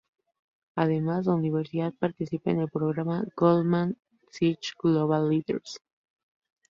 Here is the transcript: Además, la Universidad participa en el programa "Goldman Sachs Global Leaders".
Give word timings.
Además, 0.75 1.27
la 1.27 1.35
Universidad 1.35 1.93
participa 1.93 2.49
en 2.49 2.61
el 2.61 2.69
programa 2.71 3.23
"Goldman 3.37 3.97
Sachs 4.31 4.73
Global 4.81 5.29
Leaders". 5.29 5.79